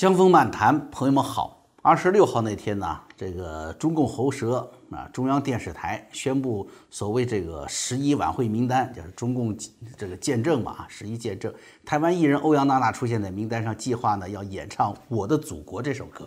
[0.00, 1.62] 江峰漫谈，朋友们好。
[1.82, 9.54] 二十六号那天呢，这个中共喉舌啊，中央电视台宣布所谓这个十一晚会名单，就是中共
[9.98, 11.52] 这个见证嘛，十一见证。
[11.84, 16.26] 台湾艺人欧阳娜娜出现在名单上，计划呢要演唱《我的祖国》这首歌。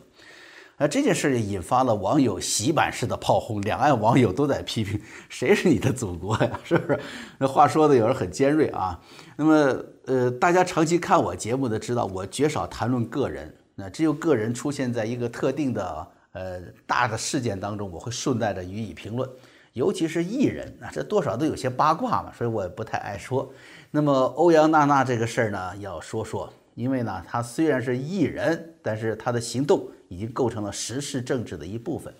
[0.78, 6.52] 啊，这件事也引发了网友洗版式的炮轰，两岸网友都在批评谁是你的祖国呀？
[6.64, 7.00] 是不是？
[7.40, 9.02] 那话说的有人很尖锐啊。
[9.36, 13.52] 那么，呃，大家长期看我节目的知道，我绝少谈论个人。
[13.76, 19.30] 那只有个人出现在一个特定的呃大的事件当中，我会顺带着予以评论。
[19.74, 23.52] 尤其是艺人，那这多少都有些八卦嘛，所以我也不太爱说。
[23.90, 32.14] 那么欧阳娜娜这个事儿呢，要说说，因为呢，她虽然是艺人，但是她的行动已经构成了时事政治的一部分。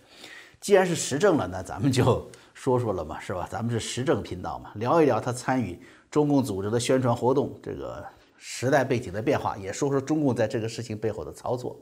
[0.60, 3.48] 既然是时政了，那咱们就说说了嘛，是吧？
[3.52, 8.04] 咱们是时政频道嘛，聊一聊她参与中共组织的宣传活动这个。
[8.46, 11.80] 时代背景的变化，也说说中共在这个事情背后的操作。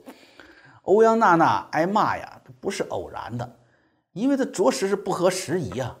[0.82, 3.56] 欧阳娜娜挨骂呀，不是偶然的，
[4.12, 5.98] 因为她着实是不合时宜啊，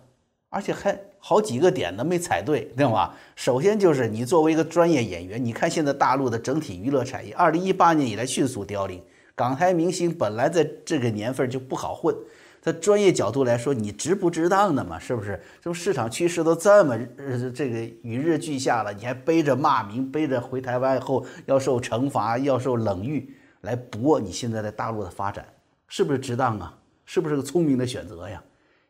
[0.50, 3.12] 而且还好几个点呢没踩对，对吧？
[3.34, 9.02] 首先就是你作为一个专业演员，你看现在大陆的整体娱乐产业，二零一八年以来迅速凋零，
[9.34, 12.14] 港台明星本来在这个年份就不好混。
[12.62, 14.96] 在专业角度来说，你值不值当的嘛？
[14.96, 15.42] 是不是？
[15.60, 25.44] 这不市场趋势都这么呃这个与日俱下了，你还背着骂名，背着回台湾后要受惩罚、要受冷遇来搏你现在在大陆的发展，
[25.88, 26.78] 是不是值当啊？
[27.04, 28.40] 是不是个聪明的选择呀？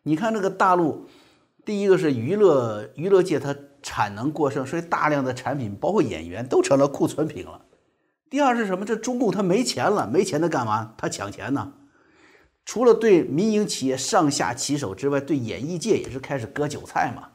[0.02, 1.06] 你看这个大陆，
[1.64, 7.62] 第一个是娱乐娱乐界它产能过剩，所以大量的产品包括演员都成了库存品了。
[8.28, 8.84] 第二是什么？
[8.84, 10.92] 这中共他没钱了，没钱他干嘛？
[10.98, 11.72] 他抢钱呢？
[12.64, 17.28] 除了对民营企业上下其手之外，对演艺界也是开始割韭菜嘛。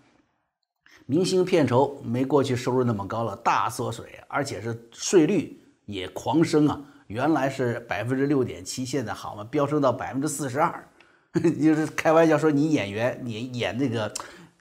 [1.05, 6.81] 明星片酬没过去收入那么高了，大缩水，而且是税率也狂升啊！
[7.07, 10.85] 原来是百分之六点七，现在好嘛，飙升到百分之四十二。
[11.61, 14.11] 就是开玩笑说，你演员你演那个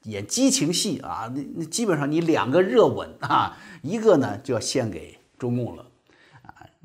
[0.02, 5.85] 演激情戏啊，那那基本上你两个热吻啊，一个呢就要献给中共了。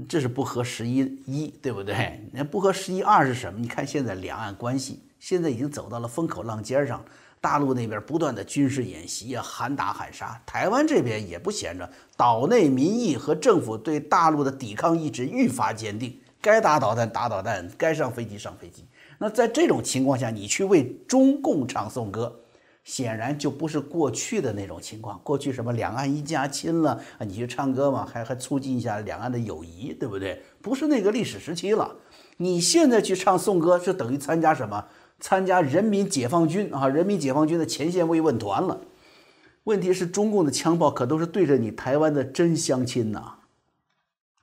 [0.07, 2.19] 这是不合时宜一，对不对？
[2.31, 3.59] 那不合时宜二是什么？
[3.59, 7.03] 你看现在两岸关系现在已经走到了风口浪尖上，
[7.39, 18.85] 大陆那边不断的军事演习啊，喊打喊杀，台湾这边也不闲着，岛内民意和政府对大陆的抵抗意志愈发坚定，该打导弹打导弹，该上飞机上飞机。
[19.17, 22.39] 那在这种情况下，你去为中共唱颂歌？
[22.83, 25.19] 显然就不是过去的那种情况。
[25.23, 27.25] 过去什么两岸一家亲了啊？
[27.25, 30.41] 你去唱歌嘛，还还促进一下两岸的友谊，对不对？
[30.61, 31.95] 不是那个历史时期了。
[32.37, 34.85] 你现在去唱颂歌，是等于参加什么？
[35.19, 36.87] 参加人民解放军啊！
[36.87, 38.81] 人民解放军的前线慰问团了。
[39.65, 43.35] 问题是，中共的枪炮可都是对着你台湾的真乡亲呐。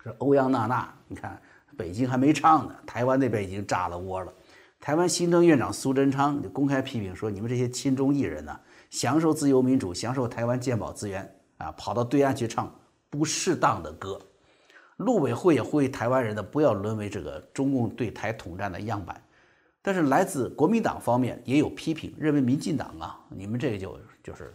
[0.05, 1.43] 是欧阳娜娜，你看
[1.76, 4.32] 北京还没唱呢，台湾那边已经炸了窝了。
[4.88, 12.75] 台湾行政院长苏贞昌就公开批评说：“你们这些亲中艺人呢，享受自由民主，享受台湾健保资源啊，跑到对岸去唱
[13.10, 14.19] 不适当的歌。”
[14.97, 19.22] 陆委会也呼吁台湾人呢，不要沦为这个中共对台统战的样板。
[19.82, 24.55] 但是来自国民党方面也有批评，认为民进党啊，你们这个就就是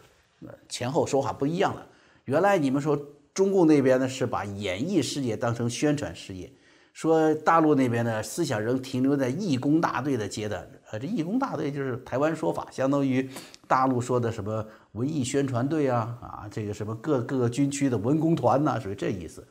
[0.67, 1.88] 前后说话不一样了。
[2.25, 3.00] 原来你们说
[3.35, 6.51] 中共那边呢是把演艺事业当成宣传事业。
[6.94, 13.28] 说大陆那边呢思想仍停留在义工大队的阶段，呃，这义工大队就是台湾说法，相当于
[13.68, 19.46] 大陆说的什么文艺宣传队啊，啊，这个什么各各个军区的文工团呐，属于这意思。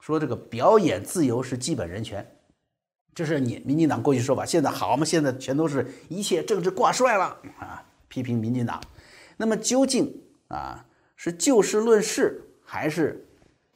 [0.00, 2.24] 说这个表演自由是基本人权，
[3.14, 5.04] 这是你民进党过去说法，现在好嘛？
[5.04, 7.24] 现在全都是一切政治挂帅了
[7.60, 7.84] 啊！
[8.08, 8.80] 批评民进党，
[9.36, 10.12] 那么究竟
[10.48, 10.84] 啊
[11.14, 13.24] 是就事论事还是？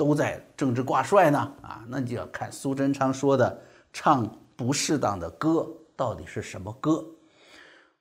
[0.02, 3.56] 都在政治挂帅呢啊，那就要看苏贞昌说的
[3.92, 5.64] 唱不适当的歌
[5.94, 7.04] 到底是什么歌。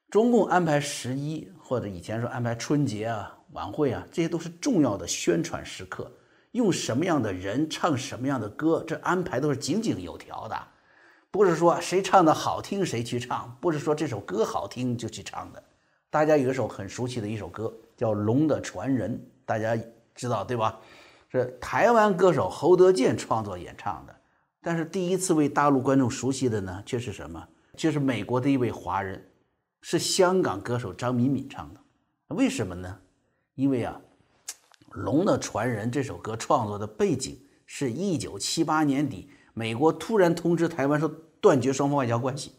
[0.09, 6.11] 中共安排十一或者以前说安排春节啊晚会啊，这些都是重要的宣传时刻，
[6.53, 10.59] 用什么样的人唱什么样的歌，这安排都是井井有条的，
[11.29, 15.61] 不是说谁唱的好听谁去唱，不是说这首歌好听就去唱的。
[16.09, 19.15] 大家有一首很熟悉的一首歌叫《龙的传人》，
[19.45, 19.77] 大家
[20.15, 20.79] 知道对吧？
[21.31, 24.13] 是台湾歌手侯德健创作演唱的，
[24.61, 27.47] 但是第一次为大陆观众熟悉的呢，却是什么？
[27.77, 29.25] 却是美国的一位华人，
[29.81, 31.79] 是香港歌手张敏敏唱的。
[32.35, 32.97] 为什么呢？
[33.55, 34.01] 因为啊，
[34.89, 42.51] 《龙的传人》这首歌创作的背景是一九七八年底，美国突然通知台湾说断绝双方外交关系，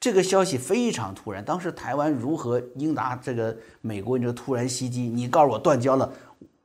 [0.00, 1.44] 这个消息非常突然。
[1.44, 5.02] 当时台湾如何应答这个美国这个突然袭击？
[5.02, 6.10] 你告诉我断交了。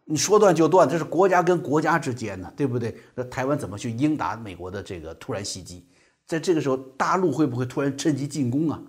[0.09, 2.95] 你说断就断，这是国家跟国家之间的，对不对？
[3.13, 5.85] 那台湾怎么去应答美国的这个突然袭击？
[6.25, 8.81] 在这个时候，大陆会不会突然趁机进攻啊？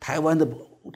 [0.00, 0.48] 台湾的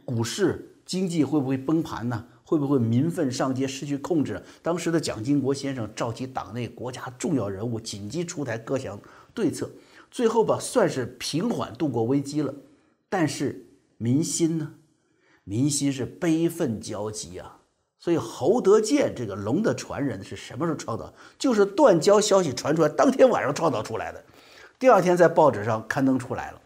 [0.04, 2.24] 股市经济会不会崩盘呢？
[2.42, 4.42] 会不会民愤上街失去控制？
[4.62, 8.98] 当时的蒋经国先生召集党内国家重要人物紧急出台各项
[9.34, 9.70] 对策，
[10.10, 12.54] 最后吧算是平缓度过危机了。
[13.10, 13.66] 但是
[13.98, 14.74] 民心呢？
[15.44, 17.58] 民心是悲愤交集啊。
[18.06, 21.12] 所以侯德健这个龙的传人是什么时候创造？
[21.36, 24.24] 就是断交消息传出来当天晚上创造出来的，
[24.78, 26.60] 第二天在报纸上刊登出来了。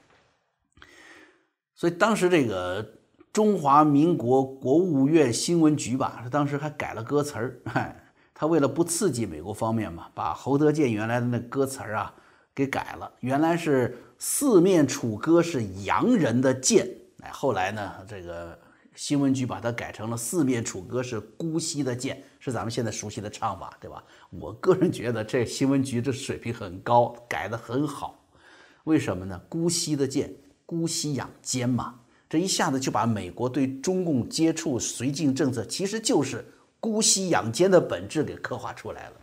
[1.75, 2.87] 所以当时这个
[3.33, 7.57] 中华民国国务院新闻局吧，当时还改了歌词儿，
[8.35, 12.15] 他为了不刺激美国方面嘛，把侯德健原来的那歌词儿啊
[12.55, 13.11] 给改了。
[13.21, 16.87] 原来是四面楚歌是洋人的剑，
[17.23, 18.59] 哎，后来呢这个。
[18.97, 24.05] 新闻局把它改成了“四面楚歌是姑息的剑”，是咱们现在熟悉的唱法，对吧？
[24.31, 28.23] 我个人觉得这新闻局这水平很高，改得很好。
[28.85, 29.41] 为什么呢？
[29.49, 30.35] 姑息的剑，
[30.67, 36.45] 姑息养奸嘛，这一下子就把美国对中共接触绥靖政策，其实就是
[36.79, 39.17] 姑息养奸的本质给刻画出来了。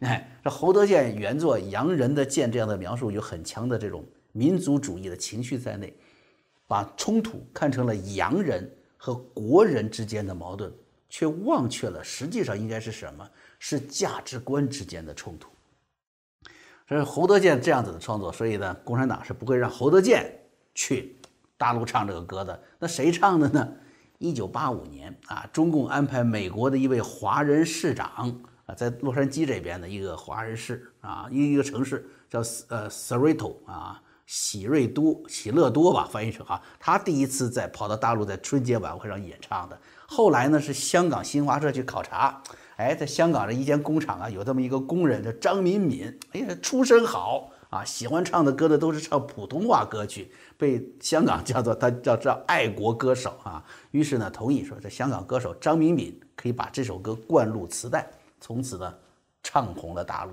[0.00, 5.94] 哎，这侯德健原作“洋人的剑”这样的描述，有很强的这种民族主义的情绪在内，
[6.66, 8.68] 把冲突看成了洋人。
[9.04, 10.72] 和国人之间的矛盾，
[11.08, 13.28] 却忘却了实际上应该是什么？
[13.58, 15.48] 是价值观之间的冲突。
[16.86, 20.32] 这是侯德健这样子的创作，所以呢，共产党是不会让侯德健
[20.72, 21.16] 去
[21.56, 22.62] 大陆唱这个歌的。
[22.78, 23.72] 那谁唱的呢？
[24.18, 32.38] 一九八五年啊，中共安排美国的一位华人市长啊，在洛杉矶这边的一个华人市啊，一一个城市叫
[32.68, 34.00] 呃 Cerrito 啊。
[34.26, 39.78] 喜瑞多、喜乐多吧，翻译成哈，他第一次在跑到大陆，在春节晚会上演唱的。
[40.06, 42.42] 后来呢，是香港新华社去考察，
[42.76, 53.64] 哎，在香港的一间工厂啊，有这么一个工人叫张敏敏，哎，出身好啊，喜欢唱的歌呢都是唱普通话歌曲，被香港叫做他叫叫爱国歌手啊。
[53.90, 58.08] 于是呢，同意说这香港歌手张敏敏可以把这首歌灌录磁带，
[58.40, 58.94] 从此呢，
[59.42, 60.32] 唱红了大陆。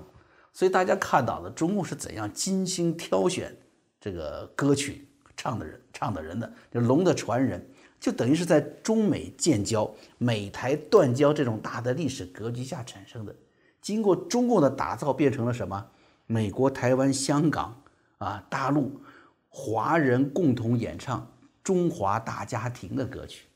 [0.52, 3.56] 所以大家看到了中共是怎样精心挑选。
[4.00, 5.06] 这个歌曲
[5.36, 7.64] 唱的人唱的人的，就龙的传人，
[8.00, 13.34] 就等于是在中美建交、美台断交这种大的历史格局下产生的。
[13.82, 15.86] 经过中共的打造，变成了什么？
[16.26, 17.82] 美国、台湾、香港
[18.18, 19.00] 啊，大陆
[19.48, 21.30] 华人共同演唱
[21.62, 23.46] 中华大家庭的歌曲。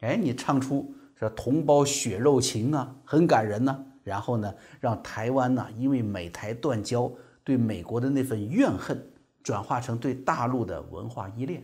[0.00, 3.84] 哎，你唱出这同胞血肉情啊，很感人呢。
[4.02, 7.10] 然后呢，让台湾呢，因为美台断交，
[7.42, 9.04] 对美国的那份怨恨。
[9.44, 11.62] 转化成对大陆的文化依恋，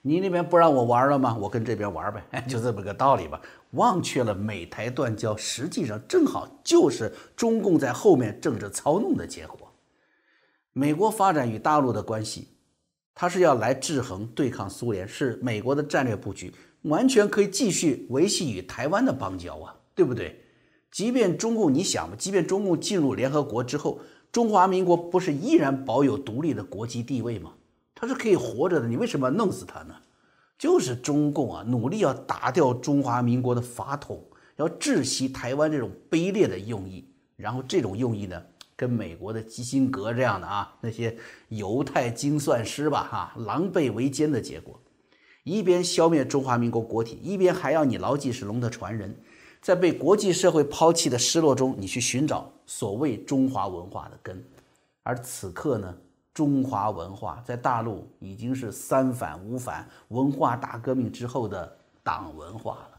[0.00, 1.36] 你那边不让我玩了吗？
[1.38, 3.40] 我跟这边玩呗， 就这么个道理吧。
[3.72, 9.72] 忘却了美台断交，实际上正好就是中共在后面政治操弄的结果。
[10.72, 12.48] 美国发展与大陆的关系，
[13.12, 20.44] 它是要来制衡对抗苏联，是美国的战略布局，完全可以继续维系与台湾的邦交啊，对不对？
[20.92, 23.98] 即便中共，你想嘛，即便中共进入联合国之后。
[24.32, 27.52] 中华民国不是依然保有独立的国际地位吗？
[27.94, 29.94] 它是可以活着的，你为什么要弄死它呢？
[30.58, 34.24] 就是中共啊，努力要打掉中华民国的法统，
[34.56, 37.04] 要窒息台湾这种卑劣的用意。
[37.36, 38.40] 然后这种用意呢，
[38.74, 41.14] 跟美国的基辛格这样的啊那些
[41.48, 44.80] 犹太精算师吧，哈，狼狈为奸的结果，
[45.44, 49.14] 一边消灭中华民国国体，一边还要你牢记是龙的传人。
[49.62, 54.44] 在被国际社会抛弃的失落中，你去寻找所谓中华文化的根，
[55.04, 55.96] 而此刻呢，
[56.34, 62.98] 中华文化在大陆已经是三反五反文化大革命之后的党文化了。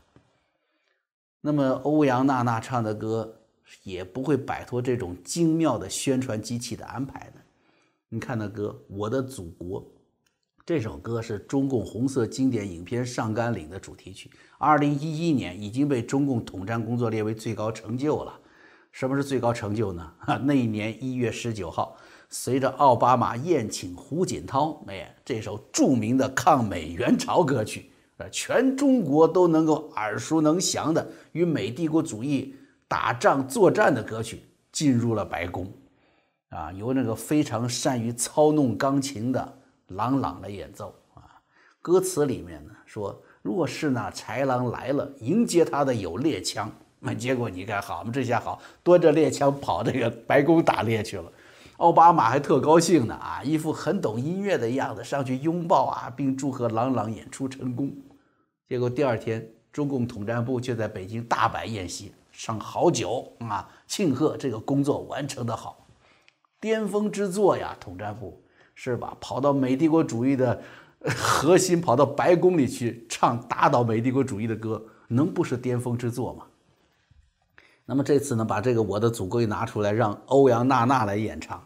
[1.41, 3.35] 那么欧阳娜娜唱的歌
[3.83, 7.41] 也不会摆脱这种精妙的宣传机器的安排的。
[8.07, 9.81] 你看那歌《我的祖国》。
[10.65, 18.39] 这首歌是中共红色经典影片《上甘岭》的主题曲，二零一一年已经被中共统战工作列为最高成就了。
[18.93, 20.13] 什么是最高成就呢？
[20.19, 21.97] 哈，那一年一月十九号，
[22.29, 32.55] 随着奥巴马宴请胡锦涛，哎，这首著名的抗美援朝歌曲，呃，全中国都能够耳熟能详的与美帝国主义
[32.87, 35.69] 打仗作战的歌曲，进入了白宫，
[36.47, 39.59] 啊，由那个非常善于操弄钢琴的。
[39.95, 41.21] 朗朗的演奏啊，
[41.81, 46.71] 歌词里面呢说，若是那豺狼来了，迎接他的有猎枪。
[46.99, 48.11] 那 结果你看好吗？
[48.13, 51.31] 这下好，端着猎枪跑这个白宫打猎去了。
[51.77, 57.91] 奥巴马还特高兴呢啊，一副很懂音乐的样子，上去拥抱啊，并祝贺朗朗演出成功。
[58.69, 65.85] 结果第二天，中共统战部却在北京大摆宴席，上好酒啊，庆贺这个工作完成的好。
[66.61, 68.41] 巅峰之作呀，统战部
[68.75, 69.15] 是吧？
[69.21, 70.61] 跑到美帝国主义的
[70.99, 76.45] 核心，跑到白宫里去唱打倒美帝国主义的歌，能不是巅峰之作吗？
[77.85, 81.61] 那么这次呢，把这个《我的祖国》一拿出来，让欧阳娜娜来演唱。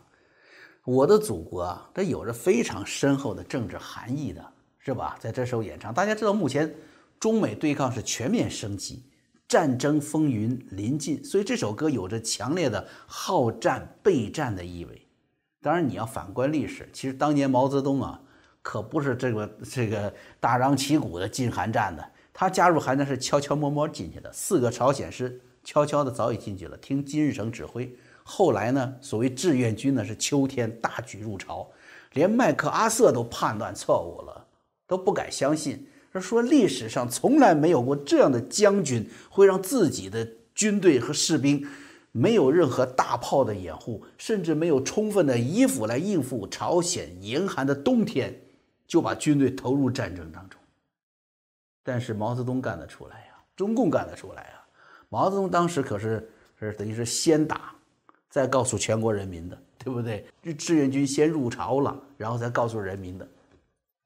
[0.83, 4.43] 我的祖国啊，它有着非常深厚的政治含义的，
[4.79, 5.15] 是吧？
[5.19, 6.73] 在这时候演唱，大家知道，目前
[7.19, 9.03] 中美对抗是全面升级，
[9.47, 15.06] 战争风云临近，所以这首歌有着强烈的好战备战的意味。
[15.61, 18.21] 当然，你要反观历史，其实当年毛泽东啊，
[18.61, 25.41] 可不是这个这个大张旗鼓的进韩战的，他加入韩战是悄悄摸摸进去的，四个朝鲜师。
[25.63, 27.93] 悄悄的早已进去了，听金日成指挥。
[28.23, 31.67] 后来呢，所谓志愿军呢是秋天大举入朝，
[32.13, 34.45] 连麦克阿瑟都判断错误了，
[34.87, 35.85] 都不敢相信。
[36.13, 41.67] 他说历史上从来没有过这样的将军会让自己的军队和士兵
[42.17, 48.33] 没有任何大炮的掩护，甚至没有充分的衣服来应付朝鲜严寒的冬天，
[48.87, 50.59] 就把军队投入战争当中。
[51.83, 54.63] 但是毛泽东干得出来呀，中共干得出来呀。
[55.09, 56.27] 毛泽东当时可是
[56.59, 57.75] 是等于是先打，
[58.29, 60.25] 再告诉全国人民的，对不对？
[60.41, 63.27] 这志愿军先入朝了，然后再告诉人民的。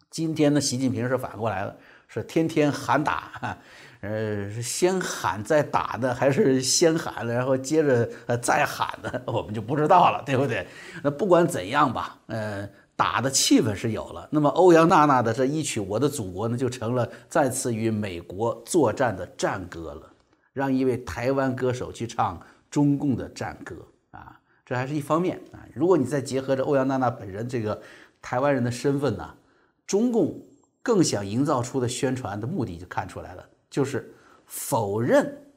[0.10, 1.74] 今天呢，习近平是反过来了，
[2.10, 3.58] 是天天喊打，
[4.02, 10.68] 呃，是先喊再打的，还是先喊了然后接着呃再喊的， 我们就不知道了，对不对？
[11.04, 14.28] 那不管怎样吧，呃，打的气氛是有了。
[14.32, 20.08] 那么欧阳娜娜的这一曲《我的祖国》呢，就成了再次与美国作战的战歌了。
[20.54, 22.38] 让一位台湾歌手去唱
[22.70, 23.74] 中共的战歌
[24.12, 25.64] 啊，这还是一方面啊。
[25.74, 27.82] 如果你再结合着欧阳娜娜本人这个
[28.22, 29.34] 台湾人的身份呢，
[29.88, 30.42] 中共
[30.84, 34.14] 更想营造出的宣传的目的就看出来了，就是
[34.46, 35.48] 否认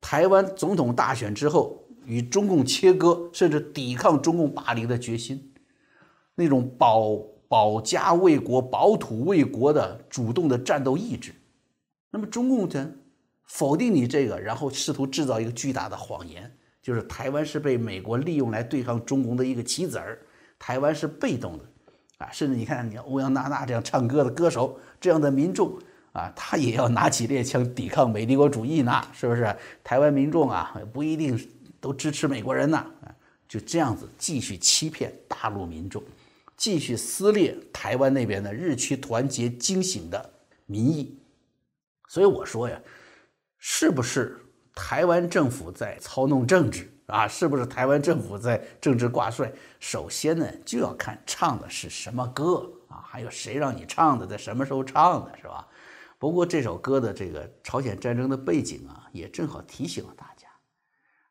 [0.00, 5.52] 台湾总统大选之后与中共切割，甚至抵抗中共霸凌的决心，
[6.34, 11.32] 那种保保家卫国、保土卫国的主动的战斗意志。
[12.10, 12.92] 那么中共呢？
[13.44, 20.18] 否定你这个，然后试图制造一个巨大的谎言，就是台湾是被美国利用来对抗中共的一个棋子儿，
[20.56, 21.64] 台湾是被动的，
[22.18, 25.76] 啊，甚至你看，你欧阳娜娜这样唱歌的歌手，这样的民众
[26.12, 29.56] 啊，他也要拿起猎枪抵抗美帝国主义呢，是不是？
[29.82, 31.38] 台湾民众啊，不一定
[31.80, 32.84] 都支持美国人呢，
[33.48, 36.02] 就这样子继续欺骗大陆民众，
[36.56, 40.30] 继续撕裂台湾那边的日趋团结惊醒的
[40.66, 41.18] 民意，
[42.08, 42.80] 所以我说呀。
[43.62, 44.40] 是不是
[44.74, 47.28] 台湾政府在操弄政治啊？
[47.28, 49.52] 是不是台湾政府在政治挂帅？
[49.78, 55.68] 首先呢，就要看唱的是什么歌啊，还有谁让你唱的，在什么时候唱的，是吧？
[56.20, 60.46] 不过这首歌的这个朝鲜战争的背景啊，也正好提醒了大家。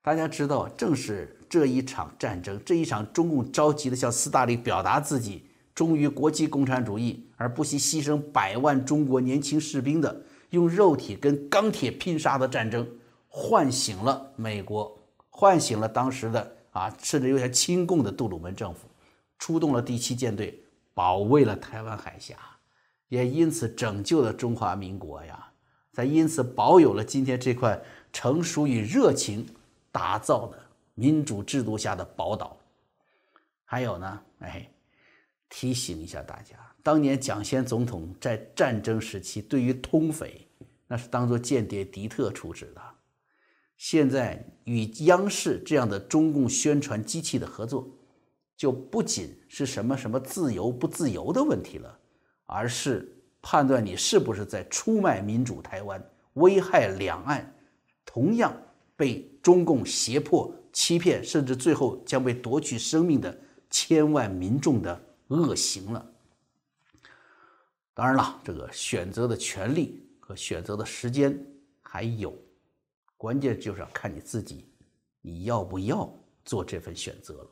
[0.01, 10.23] 大家知道，正是这一场战争，这一场中共着急的向斯大林表达自己忠于国际共产主义，而不惜牺牲百万中国年轻士兵的。
[10.49, 12.89] 用肉体跟钢铁拼杀的战争，
[13.27, 18.87] 唤醒了美国，唤醒了当时的啊，甚至有点亲共的杜鲁门政府，
[19.37, 20.63] 出动了第七舰队，
[20.95, 22.35] 保卫了台湾海峡，
[23.09, 25.51] 也因此拯救了中华民国呀，
[25.91, 27.79] 才因此保有了今天这块
[28.13, 29.45] 成熟与热情
[29.91, 30.57] 打造的
[30.95, 32.55] 民主制度下的宝岛。
[33.65, 34.67] 还有呢，哎，
[35.49, 36.55] 提醒一下大家。
[36.81, 40.47] 当年蒋先总统在战争时期对于通匪，
[40.87, 42.81] 那是当做间谍敌特处置的。
[43.75, 47.87] 现在与央视这样的中共宣传机器的合作，
[48.55, 51.98] 就不仅是什么什么自由不自由的问题了，
[52.51, 53.07] 而是
[53.43, 56.03] 判断你是不是在出卖民主台湾、
[56.33, 57.55] 危害两岸，
[58.03, 58.51] 同样
[58.95, 63.39] 被中共胁迫、欺骗，甚至最后将被夺取生命的
[63.69, 66.03] 千万民众的恶行了。
[67.93, 71.37] 当然了，这个选择的权利和选择的时间
[71.83, 72.33] 还有，
[73.15, 74.65] 关键就是要看你自己，
[75.21, 76.11] 你要不要
[76.43, 77.47] 做这份选择了。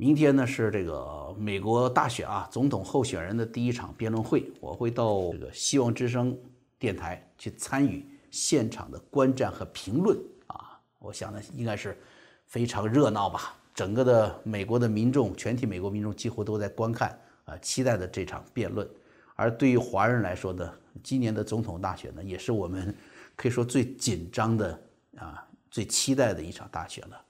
[0.00, 6.34] 明天呢是这个美国大选啊，总统候选人的第一场辩论会，我会到这个希望之声
[6.78, 10.80] 电台去参与现场的观战和评论啊。
[11.00, 12.00] 我想呢，应该是
[12.46, 13.54] 非常热闹吧。
[13.74, 17.10] 整个的美国的民众，全体美国民众几乎都在观看。
[17.44, 18.88] 啊，期待的这场辩论，
[19.34, 22.96] 而对于华人来说呢，今年的总统大选呢，也是我们
[23.36, 24.82] 可以说最紧张的
[25.18, 27.20] 啊，最期待的一场大选了，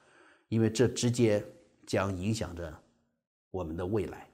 [0.49, 1.45] 因为这直接
[1.91, 2.73] 将影响着
[3.51, 4.25] 我们的未来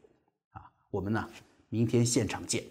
[0.51, 0.71] 啊。
[0.91, 1.27] 我们呢，
[1.71, 2.63] 明天现场见。